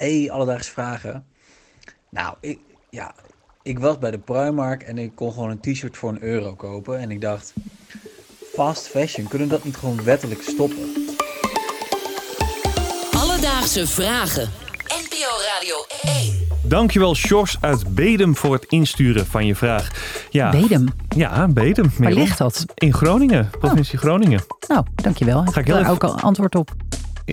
Hey, 0.00 0.30
alledaagse 0.30 0.70
vragen. 0.70 1.24
Nou, 2.10 2.34
ik, 2.40 2.58
ja, 2.90 3.14
ik 3.62 3.78
was 3.78 3.98
bij 3.98 4.10
de 4.10 4.18
Primark 4.18 4.82
en 4.82 4.98
ik 4.98 5.12
kon 5.14 5.32
gewoon 5.32 5.50
een 5.50 5.60
t-shirt 5.60 5.96
voor 5.96 6.08
een 6.10 6.22
euro 6.22 6.54
kopen. 6.54 6.98
En 6.98 7.10
ik 7.10 7.20
dacht, 7.20 7.52
fast 8.54 8.86
fashion, 8.88 9.28
kunnen 9.28 9.48
we 9.48 9.54
dat 9.54 9.64
niet 9.64 9.76
gewoon 9.76 10.04
wettelijk 10.04 10.42
stoppen? 10.42 10.78
Alledaagse 13.12 13.86
vragen. 13.86 14.48
NPO 14.86 15.36
Radio 15.54 15.74
1. 16.22 16.38
Dankjewel, 16.62 17.14
Sjors 17.14 17.56
uit 17.60 17.94
Bedem, 17.94 18.36
voor 18.36 18.52
het 18.54 18.64
insturen 18.64 19.26
van 19.26 19.46
je 19.46 19.54
vraag. 19.54 19.90
Ja, 20.30 20.50
Bedem. 20.50 20.88
Ja, 21.08 21.48
Bedem. 21.48 21.84
Waar 21.84 21.94
Merel. 22.00 22.16
ligt 22.18 22.38
dat? 22.38 22.64
In 22.74 22.94
Groningen, 22.94 23.50
provincie 23.58 23.98
Groningen. 23.98 24.40
Nou, 24.68 24.84
dankjewel. 24.94 25.42
Ga 25.44 25.48
ik 25.48 25.54
Heb 25.54 25.66
daar 25.66 25.78
even- 25.80 25.92
ook 25.92 26.04
al 26.04 26.20
antwoord 26.20 26.54
op. 26.54 26.70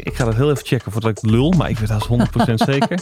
Ik 0.03 0.15
ga 0.15 0.25
dat 0.25 0.35
heel 0.35 0.51
even 0.51 0.65
checken 0.65 0.91
voordat 0.91 1.11
ik 1.11 1.29
lul, 1.29 1.51
maar 1.51 1.69
ik 1.69 1.77
weet 1.77 1.87
dat 1.89 2.07
100% 2.51 2.53
zeker. 2.53 2.99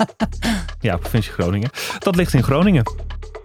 Ja, 0.79 0.97
provincie 0.97 1.31
Groningen. 1.31 1.69
Dat 1.99 2.15
ligt 2.15 2.33
in 2.33 2.43
Groningen. 2.43 2.83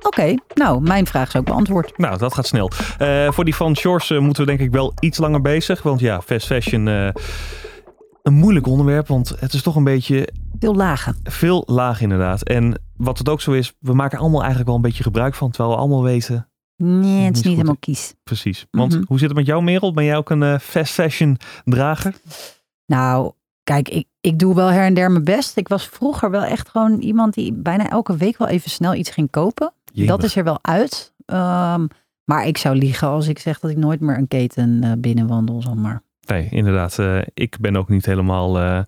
Oké, 0.02 0.34
nou, 0.54 0.80
mijn 0.82 1.06
vraag 1.06 1.28
is 1.28 1.36
ook 1.36 1.44
beantwoord. 1.44 1.98
Nou, 1.98 2.18
dat 2.18 2.34
gaat 2.34 2.46
snel. 2.46 2.70
Eh, 2.98 3.30
voor 3.32 3.44
die 3.44 3.54
van 3.54 3.76
Sjors 3.76 4.10
eh, 4.10 4.18
moeten 4.18 4.42
we 4.44 4.48
denk 4.48 4.60
ik 4.62 4.70
wel 4.70 4.92
iets 5.00 5.18
langer 5.18 5.40
bezig. 5.40 5.82
Want 5.82 6.00
ja, 6.00 6.20
fast 6.22 6.46
fashion, 6.46 6.88
eh, 6.88 7.08
een 8.22 8.32
moeilijk 8.32 8.66
onderwerp. 8.66 9.06
Want 9.08 9.34
het 9.38 9.52
is 9.52 9.62
toch 9.62 9.76
een 9.76 9.84
beetje 9.84 10.28
Veel 10.58 10.74
lagen. 10.74 11.16
veel 11.24 11.62
laag 11.66 12.00
inderdaad. 12.00 12.42
En 12.42 12.80
wat 12.96 13.18
het 13.18 13.28
ook 13.28 13.40
zo 13.40 13.52
is, 13.52 13.72
we 13.78 13.94
maken 13.94 14.18
allemaal 14.18 14.38
eigenlijk 14.38 14.68
wel 14.68 14.76
een 14.76 14.82
beetje 14.84 15.02
gebruik 15.02 15.34
van. 15.34 15.50
Terwijl 15.50 15.74
we 15.74 15.80
allemaal 15.80 16.02
weten, 16.02 16.44
Nee, 16.76 17.24
het 17.24 17.36
is 17.36 17.42
Niet 17.42 17.52
helemaal 17.52 17.76
kies. 17.80 18.14
precies. 18.24 18.66
Want 18.70 18.92
Mhm. 18.94 19.02
hoe 19.06 19.18
zit 19.18 19.28
het 19.28 19.36
met 19.36 19.46
jou 19.46 19.62
Merel? 19.62 19.92
Ben 19.92 20.04
jij 20.04 20.16
ook 20.16 20.30
een 20.30 20.60
fast 20.60 20.92
fashion 20.92 21.36
drager? 21.64 22.14
Nou, 22.86 23.32
kijk, 23.70 23.88
ik, 23.88 24.06
ik 24.20 24.38
doe 24.38 24.54
wel 24.54 24.68
her 24.68 24.84
en 24.84 24.94
der 24.94 25.10
mijn 25.10 25.24
best. 25.24 25.56
Ik 25.56 25.68
was 25.68 25.86
vroeger 25.88 26.30
wel 26.30 26.42
echt 26.42 26.68
gewoon 26.68 26.98
iemand 26.98 27.34
die 27.34 27.52
bijna 27.52 27.90
elke 27.90 28.16
week 28.16 28.38
wel 28.38 28.48
even 28.48 28.70
snel 28.70 28.94
iets 28.94 29.10
ging 29.10 29.30
kopen. 29.30 29.72
Jemig. 29.92 30.10
Dat 30.10 30.22
is 30.22 30.36
er 30.36 30.44
wel 30.44 30.58
uit. 30.62 31.14
Ehm, 31.26 31.86
maar 32.24 32.46
ik 32.46 32.58
zou 32.58 32.76
liegen 32.76 33.08
als 33.08 33.28
ik 33.28 33.38
zeg 33.38 33.58
dat 33.58 33.70
ik 33.70 33.76
nooit 33.76 34.00
meer 34.00 34.18
een 34.18 34.28
keten 34.28 34.82
eh, 34.82 34.92
binnenwandel. 34.98 35.62
Zomaar. 35.62 36.02
Nee, 36.26 36.48
inderdaad. 36.50 36.98
eh, 36.98 37.18
ik 37.34 37.56
ben 37.60 37.76
ook 37.76 37.88
niet 37.88 38.06
helemaal... 38.06 38.58
eh, 38.58 38.82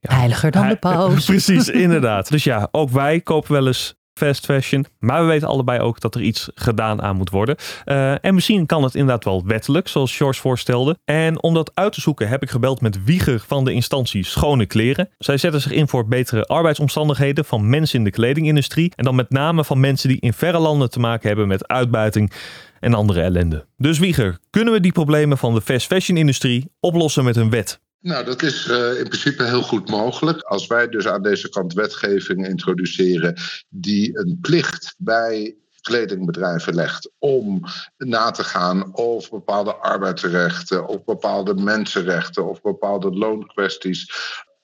ja, 0.00 0.14
Heiliger 0.14 0.50
dan 0.50 0.68
de 0.68 0.76
paus. 0.76 1.24
Precies, 1.34 1.68
inderdaad. 1.68 2.28
Dus 2.30 2.44
ja, 2.44 2.68
ook 2.70 2.90
wij 2.90 3.20
kopen 3.20 3.52
wel 3.52 3.66
eens 3.66 3.94
fast 4.18 4.44
fashion. 4.44 4.86
Maar 4.98 5.20
we 5.20 5.26
weten 5.26 5.48
allebei 5.48 5.80
ook 5.80 6.00
dat 6.00 6.14
er 6.14 6.20
iets 6.20 6.50
gedaan 6.54 7.02
aan 7.02 7.16
moet 7.16 7.30
worden. 7.30 7.56
Eh, 7.84 8.24
en 8.24 8.34
misschien 8.34 8.66
kan 8.66 8.82
het 8.82 8.94
inderdaad 8.94 9.24
wel 9.24 9.46
wettelijk, 9.46 9.88
zoals 9.88 10.16
George 10.16 10.40
voorstelde. 10.40 10.98
En 11.04 11.42
om 11.42 11.54
dat 11.54 11.70
uit 11.74 11.92
te 11.92 12.00
zoeken 12.00 12.28
heb 12.28 12.42
ik 12.42 12.50
gebeld 12.50 12.80
met 12.80 13.04
Wieger 13.04 13.44
van 13.46 13.64
de 13.64 13.72
instantie 13.72 14.24
Schone 14.24 14.66
Kleren. 14.66 15.08
Zij 15.18 15.36
zetten 15.36 15.60
zich 15.60 15.72
in 15.72 15.88
voor 15.88 16.08
betere 16.08 16.44
arbeidsomstandigheden 16.44 17.44
van 17.44 17.68
mensen 17.68 17.98
in 17.98 18.04
de 18.04 18.10
kledingindustrie. 18.10 18.92
En 18.96 19.04
dan 19.04 19.14
met 19.14 19.30
name 19.30 19.64
van 19.64 19.80
mensen 19.80 20.08
die 20.08 20.20
in 20.20 20.32
verre 20.32 20.58
landen 20.58 20.90
te 20.90 21.00
maken 21.00 21.28
hebben 21.28 21.48
met 21.48 21.68
uitbuiting 21.68 22.32
en 22.80 22.94
andere 22.94 23.20
ellende. 23.20 23.66
Dus 23.76 23.98
Wieger, 23.98 24.38
kunnen 24.50 24.72
we 24.72 24.80
die 24.80 24.92
problemen 24.92 25.38
van 25.38 25.54
de 25.54 25.60
fast 25.60 25.86
fashion 25.86 26.16
industrie 26.16 26.70
oplossen 26.80 27.24
met 27.24 27.36
een 27.36 27.50
wet? 27.50 27.80
Nou, 28.00 28.24
dat 28.24 28.42
is 28.42 28.68
eh, 28.68 28.98
in 28.98 29.08
principe 29.08 29.44
heel 29.44 29.62
goed 29.62 29.90
mogelijk. 29.90 30.40
Als 30.40 30.66
wij 30.66 30.88
dus 30.88 31.06
aan 31.08 31.22
deze 31.22 31.48
kant 31.48 31.72
wetgeving 31.72 32.46
introduceren 32.46 33.36
die 33.68 34.18
een 34.18 34.38
plicht 34.40 34.94
bij 34.98 35.56
kledingbedrijven 35.80 36.74
legt 36.74 37.10
om 37.18 37.64
na 37.96 38.30
te 38.30 38.44
gaan 38.44 38.94
of 38.94 39.30
bepaalde 39.30 39.74
arbeidsrechten, 39.74 40.86
of 40.86 41.04
bepaalde 41.04 41.54
mensenrechten, 41.54 42.48
of 42.48 42.60
bepaalde 42.60 43.10
loonkwesties. 43.10 44.12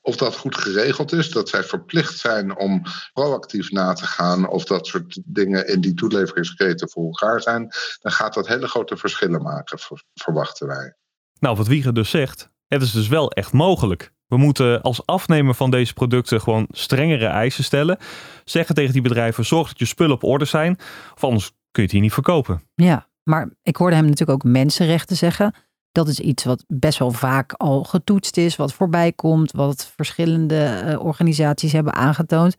Of 0.00 0.16
dat 0.16 0.36
goed 0.36 0.56
geregeld 0.56 1.12
is, 1.12 1.30
dat 1.30 1.48
zij 1.48 1.62
verplicht 1.62 2.18
zijn 2.18 2.58
om 2.58 2.82
proactief 3.12 3.70
na 3.70 3.92
te 3.92 4.06
gaan 4.06 4.48
of 4.48 4.64
dat 4.64 4.86
soort 4.86 5.20
dingen 5.24 5.68
in 5.68 5.80
die 5.80 5.94
toeleveringsketen 5.94 6.90
voor 6.90 7.04
elkaar 7.04 7.42
zijn, 7.42 7.72
dan 8.00 8.12
gaat 8.12 8.34
dat 8.34 8.48
hele 8.48 8.68
grote 8.68 8.96
verschillen 8.96 9.42
maken, 9.42 9.78
ver- 9.78 10.04
verwachten 10.14 10.66
wij. 10.66 10.94
Nou, 11.38 11.56
wat 11.56 11.66
Wieger 11.66 11.94
dus 11.94 12.10
zegt, 12.10 12.48
het 12.74 12.82
is 12.82 12.92
dus 12.92 13.08
wel 13.08 13.30
echt 13.30 13.52
mogelijk. 13.52 14.12
We 14.26 14.36
moeten 14.36 14.82
als 14.82 15.06
afnemer 15.06 15.54
van 15.54 15.70
deze 15.70 15.92
producten 15.92 16.40
gewoon 16.40 16.66
strengere 16.70 17.26
eisen 17.26 17.64
stellen. 17.64 17.98
Zeggen 18.44 18.74
tegen 18.74 18.92
die 18.92 19.02
bedrijven, 19.02 19.44
zorg 19.44 19.68
dat 19.68 19.78
je 19.78 19.84
spullen 19.84 20.14
op 20.14 20.24
orde 20.24 20.44
zijn. 20.44 20.78
Of 21.14 21.24
anders 21.24 21.46
kun 21.46 21.56
je 21.70 21.82
het 21.82 21.90
hier 21.90 22.00
niet 22.00 22.12
verkopen. 22.12 22.62
Ja, 22.74 23.08
maar 23.22 23.50
ik 23.62 23.76
hoorde 23.76 23.96
hem 23.96 24.04
natuurlijk 24.04 24.30
ook 24.30 24.52
mensenrechten 24.52 25.16
zeggen. 25.16 25.54
Dat 25.92 26.08
is 26.08 26.20
iets 26.20 26.44
wat 26.44 26.64
best 26.68 26.98
wel 26.98 27.10
vaak 27.10 27.52
al 27.52 27.84
getoetst 27.84 28.36
is, 28.36 28.56
wat 28.56 28.72
voorbij 28.72 29.12
komt, 29.12 29.52
wat 29.52 29.92
verschillende 29.96 30.64
eh, 30.64 31.04
organisaties 31.04 31.72
hebben 31.72 31.94
aangetoond. 31.94 32.56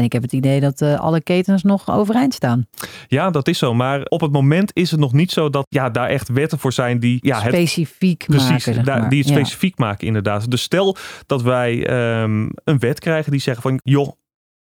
En 0.00 0.06
ik 0.06 0.12
heb 0.12 0.22
het 0.22 0.32
idee 0.32 0.60
dat 0.60 0.80
eh, 0.80 1.00
alle 1.00 1.20
ketens 1.22 1.62
nog 1.62 1.90
overeind 1.90 2.34
staan. 2.34 2.66
Ja, 3.08 3.30
dat 3.30 3.48
is 3.48 3.58
zo. 3.58 3.74
Maar 3.74 4.02
op 4.04 4.20
het 4.20 4.32
moment 4.32 4.70
is 4.74 4.90
het 4.90 5.00
nog 5.00 5.12
niet 5.12 5.30
zo 5.30 5.50
dat 5.50 5.66
ja, 5.68 5.90
daar 5.90 6.08
echt 6.08 6.28
wetten 6.28 6.58
voor 6.58 6.72
zijn 6.72 6.98
die 6.98 7.18
ja, 7.22 7.40
het 7.40 7.52
Specifiek 7.54 8.24
Precies, 8.26 8.48
maken, 8.48 8.74
zeg 8.74 8.84
daar- 8.84 9.00
maar. 9.00 9.08
die 9.08 9.18
het 9.18 9.28
Ja. 9.28 9.34
specifiek 9.34 9.78
maken 9.78 10.06
inderdaad. 10.06 10.50
Dus 10.50 10.62
stel 10.62 10.96
dat 11.26 11.42
wij 11.42 11.86
ehm, 11.86 12.48
een 12.64 12.78
wet 12.78 13.00
krijgen 13.00 13.30
die 13.32 13.40
zeggen 13.40 13.62
van... 13.62 13.80
joh, 13.82 14.08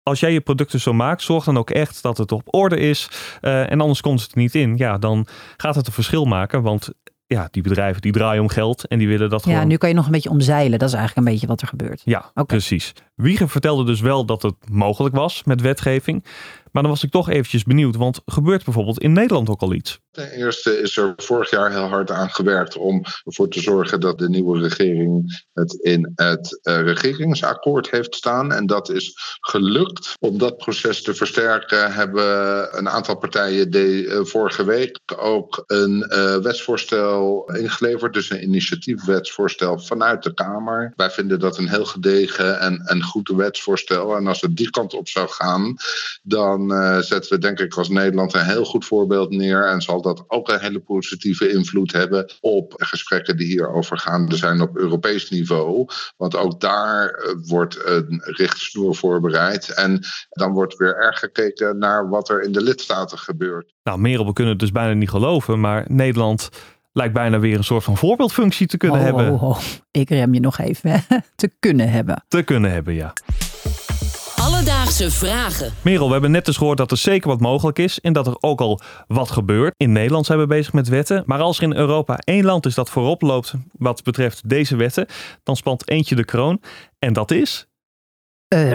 als 0.02 0.20
jij 0.20 0.32
je 0.32 0.40
producten 0.40 0.80
zo 0.80 0.92
maakt, 0.92 1.22
zorg 1.22 1.44
dan 1.44 1.58
ook 1.58 1.70
echt 1.70 2.02
dat 2.02 2.18
het 2.18 2.32
op 2.32 2.42
orde 2.54 2.76
is. 2.76 3.08
eh, 3.40 3.70
en 3.70 3.80
anders 3.80 4.00
komt 4.00 4.20
het 4.22 4.30
er 4.32 4.38
niet 4.38 4.54
in. 4.54 4.76
Ja, 4.76 4.98
dan 4.98 5.26
gaat 5.56 5.74
het 5.74 5.86
een 5.86 5.92
verschil 5.92 6.24
maken. 6.24 6.62
Want 6.62 6.88
ja, 7.28 7.48
die 7.50 7.62
bedrijven 7.62 8.02
die 8.02 8.12
draaien 8.12 8.42
om 8.42 8.48
geld 8.48 8.86
en 8.86 8.98
die 8.98 9.08
willen 9.08 9.30
dat 9.30 9.44
Ja, 9.44 9.52
gewoon... 9.52 9.68
nu 9.68 9.76
kan 9.76 9.88
je 9.88 9.94
nog 9.94 10.06
een 10.06 10.12
beetje 10.12 10.30
omzeilen. 10.30 10.78
Dat 10.78 10.88
is 10.88 10.94
eigenlijk 10.94 11.26
een 11.26 11.32
beetje 11.32 11.46
wat 11.46 11.60
er 11.60 11.68
gebeurt. 11.68 12.02
Ja, 12.04 12.32
precies. 12.46 12.92
Wieger 13.14 13.48
vertelde 13.48 13.84
dus 13.84 14.00
wel 14.00 14.24
dat 14.24 14.42
het 14.42 14.54
mogelijk 14.70 15.14
was 15.14 15.44
met 15.44 15.60
wetgeving. 15.60 16.24
Maar 16.72 16.82
dan 16.82 16.92
was 16.92 17.04
ik 17.04 17.10
toch 17.10 17.28
eventjes 17.28 17.62
benieuwd. 17.62 17.96
Want 17.96 18.20
gebeurt 18.26 18.64
bijvoorbeeld 18.64 19.00
in 19.00 19.12
Nederland 19.12 19.48
ook 19.48 19.60
al 19.60 19.72
iets? 19.72 20.00
Ten 20.10 20.30
eerste 20.30 20.80
is 20.80 20.96
er 20.96 21.12
vorig 21.16 21.50
jaar 21.50 21.70
heel 21.70 21.88
hard 21.88 22.10
aan 22.10 22.30
gewerkt 22.30 22.76
om 22.76 23.04
ervoor 23.24 23.48
te 23.48 23.60
zorgen 23.60 24.00
dat 24.00 24.18
de 24.18 24.28
nieuwe 24.28 24.60
regering 24.60 25.42
het 25.52 25.72
in 25.72 26.12
het 26.14 26.60
eh, 26.62 26.82
regeringsakkoord 26.82 27.90
heeft 27.90 28.14
staan. 28.14 28.52
En 28.52 28.66
dat 28.66 28.90
is 28.90 29.12
gelukt. 29.40 30.14
Om 30.20 30.38
dat 30.38 30.56
proces 30.56 31.02
te 31.02 31.14
versterken 31.14 31.92
hebben 31.92 32.26
een 32.78 32.88
aantal 32.88 33.16
partijen 33.16 33.70
eh, 33.70 34.24
vorige 34.24 34.64
week 34.64 34.98
ook 35.16 35.64
een 35.66 36.02
eh, 36.02 36.36
wetsvoorstel 36.36 37.50
ingeleverd. 37.52 38.14
Dus 38.14 38.30
een 38.30 38.42
initiatiefwetsvoorstel 38.42 39.78
vanuit 39.78 40.22
de 40.22 40.34
Kamer. 40.34 40.92
Wij 40.96 41.10
vinden 41.10 41.38
dat 41.38 41.58
een 41.58 41.68
heel 41.68 41.84
gedegen 41.84 42.60
en, 42.60 42.80
en 42.84 43.02
goed 43.02 43.28
wetsvoorstel. 43.28 44.16
En 44.16 44.26
als 44.26 44.40
het 44.40 44.56
die 44.56 44.70
kant 44.70 44.94
op 44.94 45.08
zou 45.08 45.28
gaan, 45.28 45.76
dan 46.22 46.57
eh, 46.66 46.98
zetten 46.98 47.32
we 47.32 47.38
denk 47.38 47.58
ik 47.60 47.74
als 47.74 47.88
Nederland 47.88 48.34
een 48.34 48.44
heel 48.44 48.64
goed 48.64 48.84
voorbeeld 48.84 49.30
neer. 49.30 49.66
En 49.66 49.80
zal 49.80 50.02
dat 50.02 50.24
ook 50.26 50.48
een 50.48 50.60
hele 50.60 50.78
positieve 50.78 51.50
invloed 51.50 51.92
hebben 51.92 52.32
op 52.40 52.74
gesprekken 52.76 53.36
die 53.36 53.46
hierover 53.46 53.98
gaande 53.98 54.36
zijn 54.36 54.60
op 54.60 54.76
Europees 54.76 55.30
niveau. 55.30 55.86
Want 56.16 56.36
ook 56.36 56.60
daar 56.60 57.08
eh, 57.08 57.34
wordt 57.46 57.78
een 57.84 58.20
richtsnoer 58.24 58.94
voorbereid. 58.94 59.74
En 59.74 60.00
dan 60.28 60.52
wordt 60.52 60.76
weer 60.76 60.96
erg 60.96 61.18
gekeken 61.18 61.78
naar 61.78 62.08
wat 62.08 62.28
er 62.28 62.42
in 62.42 62.52
de 62.52 62.62
lidstaten 62.62 63.18
gebeurt. 63.18 63.74
Nou, 63.82 63.98
Merel, 63.98 64.26
we 64.26 64.32
kunnen 64.32 64.52
het 64.52 64.62
dus 64.62 64.72
bijna 64.72 64.92
niet 64.92 65.10
geloven. 65.10 65.60
Maar 65.60 65.84
Nederland 65.88 66.48
lijkt 66.92 67.14
bijna 67.14 67.38
weer 67.38 67.56
een 67.56 67.64
soort 67.64 67.84
van 67.84 67.96
voorbeeldfunctie 67.96 68.66
te 68.66 68.76
kunnen 68.76 68.98
Oh, 68.98 69.04
hebben. 69.04 69.32
oh, 69.32 69.42
oh. 69.42 69.58
Ik 69.90 70.08
rem 70.08 70.34
je 70.34 70.40
nog 70.40 70.58
even. 70.58 71.04
te 71.36 71.50
kunnen 71.58 71.90
hebben. 71.90 72.24
Te 72.28 72.42
kunnen 72.42 72.70
hebben, 72.70 72.94
ja. 72.94 73.12
Alledaagse 74.48 75.10
vragen. 75.10 75.72
Merel, 75.82 76.06
we 76.06 76.12
hebben 76.12 76.30
net 76.30 76.44
dus 76.44 76.56
gehoord 76.56 76.78
dat 76.78 76.90
er 76.90 76.96
zeker 76.96 77.28
wat 77.28 77.40
mogelijk 77.40 77.78
is. 77.78 78.00
En 78.00 78.12
dat 78.12 78.26
er 78.26 78.36
ook 78.40 78.60
al 78.60 78.80
wat 79.06 79.30
gebeurt. 79.30 79.74
In 79.76 79.92
Nederland 79.92 80.26
zijn 80.26 80.38
we 80.38 80.46
bezig 80.46 80.72
met 80.72 80.88
wetten. 80.88 81.22
Maar 81.26 81.40
als 81.40 81.56
er 81.56 81.62
in 81.62 81.74
Europa 81.74 82.18
één 82.18 82.44
land 82.44 82.66
is 82.66 82.74
dat 82.74 82.90
voorop 82.90 83.22
loopt 83.22 83.54
wat 83.72 84.02
betreft 84.02 84.48
deze 84.48 84.76
wetten. 84.76 85.06
Dan 85.42 85.56
spant 85.56 85.88
eentje 85.88 86.14
de 86.14 86.24
kroon. 86.24 86.60
En 86.98 87.12
dat 87.12 87.30
is... 87.30 87.67
Eh, 88.48 88.70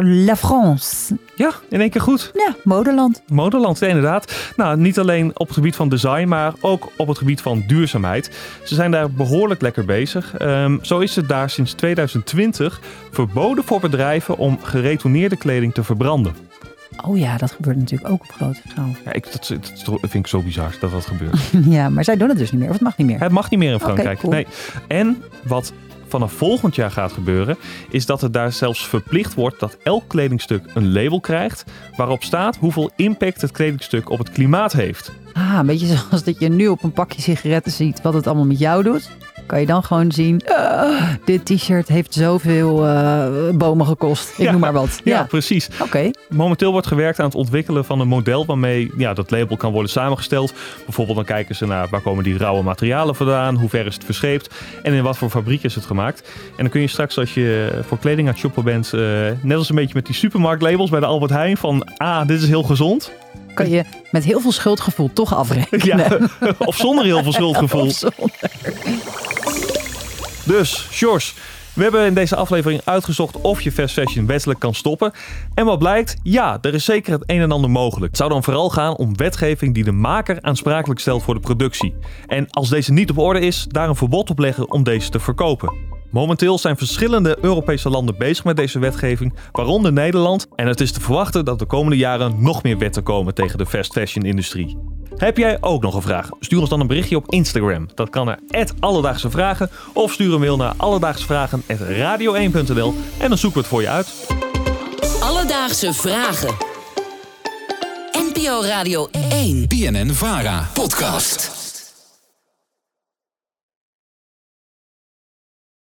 La 0.00 0.36
France. 0.36 1.16
Ja, 1.34 1.52
in 1.68 1.80
één 1.80 1.90
keer 1.90 2.00
goed. 2.00 2.30
Ja, 2.34 2.54
modeland. 2.62 3.22
Modeland, 3.26 3.82
inderdaad. 3.82 4.52
Nou, 4.56 4.76
niet 4.76 4.98
alleen 4.98 5.30
op 5.34 5.46
het 5.46 5.56
gebied 5.56 5.76
van 5.76 5.88
design, 5.88 6.28
maar 6.28 6.52
ook 6.60 6.92
op 6.96 7.08
het 7.08 7.18
gebied 7.18 7.40
van 7.40 7.64
duurzaamheid. 7.66 8.30
Ze 8.64 8.74
zijn 8.74 8.90
daar 8.90 9.10
behoorlijk 9.10 9.60
lekker 9.60 9.84
bezig. 9.84 10.36
Ehm, 10.36 10.78
zo 10.82 10.98
is 10.98 11.16
het 11.16 11.28
daar 11.28 11.50
sinds 11.50 11.72
2020 11.72 12.80
verboden 13.10 13.64
voor 13.64 13.80
bedrijven 13.80 14.36
om 14.38 14.58
geretourneerde 14.62 15.36
kleding 15.36 15.74
te 15.74 15.84
verbranden. 15.84 16.34
Oh 17.06 17.18
ja, 17.18 17.36
dat 17.36 17.50
gebeurt 17.50 17.76
natuurlijk 17.76 18.10
ook 18.10 18.22
op 18.22 18.30
grote 18.30 18.60
schaal. 18.68 18.88
Ja, 19.04 19.12
ik, 19.12 19.32
dat, 19.32 19.48
dat 19.84 19.98
vind 20.00 20.14
ik 20.14 20.26
zo 20.26 20.42
bizar 20.42 20.76
dat 20.80 20.90
dat 20.90 21.06
gebeurt. 21.06 21.50
ja, 21.76 21.88
maar 21.88 22.04
zij 22.04 22.16
doen 22.16 22.28
het 22.28 22.38
dus 22.38 22.52
niet 22.52 22.60
meer. 22.60 22.68
Of 22.68 22.74
het 22.74 22.84
mag 22.84 22.96
niet 22.96 23.06
meer. 23.06 23.20
Het 23.20 23.32
mag 23.32 23.50
niet 23.50 23.58
meer 23.58 23.72
in 23.72 23.80
Frankrijk. 23.80 24.18
cool. 24.18 24.32
Nee. 24.32 24.46
En 24.88 25.22
wat 25.42 25.72
vanaf 26.14 26.32
volgend 26.32 26.74
jaar 26.74 26.90
gaat 26.90 27.12
gebeuren, 27.12 27.56
is 27.90 28.06
dat 28.06 28.20
het 28.20 28.32
daar 28.32 28.52
zelfs 28.52 28.88
verplicht 28.88 29.34
wordt 29.34 29.60
dat 29.60 29.76
elk 29.82 30.08
kledingstuk 30.08 30.64
een 30.74 30.92
label 30.92 31.20
krijgt 31.20 31.64
waarop 31.96 32.22
staat 32.22 32.56
hoeveel 32.56 32.90
impact 32.96 33.40
het 33.40 33.50
kledingstuk 33.50 34.10
op 34.10 34.18
het 34.18 34.30
klimaat 34.30 34.72
heeft. 34.72 35.12
Ah, 35.32 35.56
een 35.58 35.66
beetje 35.66 35.86
zoals 35.96 36.24
dat 36.24 36.38
je 36.38 36.48
nu 36.48 36.68
op 36.68 36.82
een 36.82 36.92
pakje 36.92 37.20
sigaretten 37.20 37.72
ziet 37.72 38.02
wat 38.02 38.14
het 38.14 38.26
allemaal 38.26 38.46
met 38.46 38.58
jou 38.58 38.82
doet. 38.82 39.10
Kan 39.46 39.60
je 39.60 39.66
dan 39.66 39.82
gewoon 39.84 40.12
zien, 40.12 40.40
"Ah, 40.46 41.02
dit 41.24 41.44
t-shirt 41.44 41.88
heeft 41.88 42.14
zoveel 42.14 42.86
eh, 42.86 43.26
bomen 43.54 43.86
gekost. 43.86 44.30
Ik 44.30 44.44
Ja. 44.44 44.50
noem 44.50 44.60
maar 44.60 44.72
wat. 44.72 45.00
Ja, 45.04 45.16
Ja, 45.16 45.22
precies. 45.24 45.68
oké. 45.82 46.10
Momenteel 46.28 46.72
wordt 46.72 46.86
gewerkt 46.86 47.18
aan 47.18 47.24
het 47.24 47.34
ontwikkelen 47.34 47.84
van 47.84 48.00
een 48.00 48.08
model 48.08 48.46
waarmee 48.46 48.90
ja, 48.96 49.14
dat 49.14 49.30
label 49.30 49.56
kan 49.56 49.72
worden 49.72 49.90
samengesteld. 49.90 50.52
Bijvoorbeeld 50.84 51.16
dan 51.16 51.26
kijken 51.26 51.54
ze 51.54 51.66
naar 51.66 51.88
waar 51.90 52.00
komen 52.00 52.24
die 52.24 52.38
rauwe 52.38 52.62
materialen 52.62 53.14
vandaan, 53.14 53.54
hoe 53.56 53.68
ver 53.68 53.86
is 53.86 53.94
het 53.94 54.04
verscheept 54.04 54.54
en 54.82 54.92
in 54.92 55.02
wat 55.02 55.16
voor 55.18 55.30
fabriek 55.30 55.62
is 55.62 55.74
het 55.74 55.84
gemaakt. 55.86 56.28
En 56.48 56.52
dan 56.56 56.68
kun 56.68 56.80
je 56.80 56.86
straks 56.86 57.18
als 57.18 57.34
je 57.34 57.78
voor 57.86 57.98
kleding 57.98 58.26
aan 58.26 58.32
het 58.32 58.42
shoppen 58.42 58.64
bent, 58.64 58.92
eh, 58.92 59.00
net 59.40 59.56
als 59.58 59.68
een 59.68 59.74
beetje 59.76 59.94
met 59.94 60.06
die 60.06 60.14
supermarktlabels 60.14 60.90
bij 60.90 61.00
de 61.00 61.06
Albert 61.06 61.30
Heijn 61.30 61.56
van 61.56 61.86
ah, 61.96 62.26
dit 62.26 62.42
is 62.42 62.48
heel 62.48 62.62
gezond. 62.62 63.10
Kan 63.54 63.70
je 63.70 63.84
met 64.10 64.24
heel 64.24 64.40
veel 64.40 64.52
schuldgevoel 64.52 65.10
toch 65.12 65.34
afrekenen. 65.34 65.98
Ja, 65.98 66.18
of 66.58 66.76
zonder 66.76 67.04
heel 67.04 67.22
veel 67.22 67.32
schuldgevoel. 67.32 67.92
Dus, 70.46 70.88
Sjors, 70.90 71.34
we 71.72 71.82
hebben 71.82 72.06
in 72.06 72.14
deze 72.14 72.36
aflevering 72.36 72.80
uitgezocht 72.84 73.40
of 73.40 73.60
je 73.60 73.72
fast 73.72 73.94
fashion 73.94 74.26
wettelijk 74.26 74.60
kan 74.60 74.74
stoppen. 74.74 75.12
En 75.54 75.64
wat 75.64 75.78
blijkt? 75.78 76.16
Ja, 76.22 76.58
er 76.60 76.74
is 76.74 76.84
zeker 76.84 77.12
het 77.12 77.22
een 77.26 77.40
en 77.40 77.52
ander 77.52 77.70
mogelijk. 77.70 78.06
Het 78.06 78.16
zou 78.16 78.30
dan 78.30 78.44
vooral 78.44 78.70
gaan 78.70 78.96
om 78.96 79.16
wetgeving 79.16 79.74
die 79.74 79.84
de 79.84 79.92
maker 79.92 80.38
aansprakelijk 80.40 81.00
stelt 81.00 81.22
voor 81.22 81.34
de 81.34 81.40
productie. 81.40 81.94
En 82.26 82.50
als 82.50 82.68
deze 82.68 82.92
niet 82.92 83.10
op 83.10 83.18
orde 83.18 83.40
is, 83.40 83.66
daar 83.68 83.88
een 83.88 83.96
verbod 83.96 84.30
op 84.30 84.38
leggen 84.38 84.70
om 84.70 84.82
deze 84.82 85.10
te 85.10 85.20
verkopen. 85.20 85.93
Momenteel 86.14 86.58
zijn 86.58 86.76
verschillende 86.76 87.36
Europese 87.40 87.88
landen 87.88 88.18
bezig 88.18 88.44
met 88.44 88.56
deze 88.56 88.78
wetgeving, 88.78 89.34
waaronder 89.52 89.92
Nederland. 89.92 90.46
En 90.54 90.66
het 90.66 90.80
is 90.80 90.92
te 90.92 91.00
verwachten 91.00 91.44
dat 91.44 91.58
de 91.58 91.64
komende 91.64 91.96
jaren 91.96 92.42
nog 92.42 92.62
meer 92.62 92.78
wetten 92.78 93.02
komen 93.02 93.34
tegen 93.34 93.58
de 93.58 93.66
fast 93.66 93.92
fashion 93.92 94.24
industrie. 94.24 94.78
Heb 95.16 95.36
jij 95.36 95.58
ook 95.60 95.82
nog 95.82 95.94
een 95.94 96.02
vraag? 96.02 96.28
Stuur 96.40 96.60
ons 96.60 96.68
dan 96.68 96.80
een 96.80 96.86
berichtje 96.86 97.16
op 97.16 97.30
Instagram. 97.30 97.88
Dat 97.94 98.10
kan 98.10 98.26
naar 98.26 98.38
Alledaagse 98.80 99.30
Vragen 99.30 99.70
of 99.92 100.12
stuur 100.12 100.34
een 100.34 100.40
mail 100.40 100.56
naar 100.56 100.74
alledaagsvragen.radio1.nl 100.76 102.94
en 103.18 103.28
dan 103.28 103.38
zoeken 103.38 103.58
we 103.58 103.58
het 103.58 103.66
voor 103.66 103.82
je 103.82 103.88
uit. 103.88 104.26
Alledaagse 105.20 105.94
vragen. 105.94 106.54
NPO 108.12 108.62
Radio 108.62 109.08
1. 109.30 109.68
BNN 109.68 110.10
Vara 110.10 110.68
podcast. 110.72 111.53